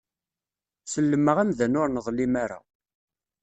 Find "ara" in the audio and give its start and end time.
2.43-2.59